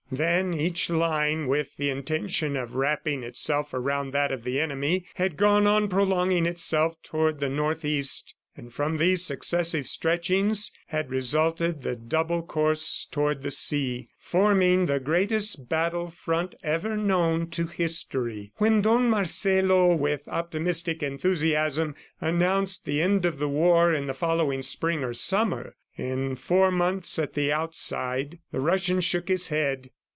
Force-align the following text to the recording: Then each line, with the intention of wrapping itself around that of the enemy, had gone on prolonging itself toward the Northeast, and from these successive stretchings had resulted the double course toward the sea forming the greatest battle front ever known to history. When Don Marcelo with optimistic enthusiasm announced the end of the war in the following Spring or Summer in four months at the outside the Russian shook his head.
Then 0.13 0.53
each 0.53 0.89
line, 0.89 1.47
with 1.47 1.77
the 1.77 1.89
intention 1.89 2.57
of 2.57 2.75
wrapping 2.75 3.23
itself 3.23 3.73
around 3.73 4.11
that 4.11 4.29
of 4.29 4.43
the 4.43 4.59
enemy, 4.59 5.05
had 5.15 5.37
gone 5.37 5.65
on 5.67 5.87
prolonging 5.87 6.45
itself 6.45 7.01
toward 7.01 7.39
the 7.39 7.47
Northeast, 7.47 8.35
and 8.57 8.73
from 8.73 8.97
these 8.97 9.23
successive 9.23 9.87
stretchings 9.87 10.69
had 10.87 11.09
resulted 11.11 11.83
the 11.83 11.95
double 11.95 12.41
course 12.43 13.07
toward 13.09 13.41
the 13.41 13.51
sea 13.51 14.09
forming 14.17 14.85
the 14.85 14.99
greatest 14.99 15.69
battle 15.69 16.09
front 16.09 16.55
ever 16.61 16.97
known 16.97 17.47
to 17.51 17.67
history. 17.67 18.51
When 18.57 18.81
Don 18.81 19.09
Marcelo 19.09 19.95
with 19.95 20.27
optimistic 20.27 21.01
enthusiasm 21.01 21.95
announced 22.19 22.83
the 22.83 23.01
end 23.01 23.23
of 23.23 23.39
the 23.39 23.47
war 23.47 23.93
in 23.93 24.07
the 24.07 24.13
following 24.13 24.61
Spring 24.61 25.05
or 25.05 25.13
Summer 25.13 25.77
in 25.95 26.35
four 26.35 26.69
months 26.69 27.17
at 27.17 27.31
the 27.33 27.53
outside 27.53 28.39
the 28.51 28.59
Russian 28.59 28.99
shook 28.99 29.29
his 29.29 29.47
head. 29.47 29.89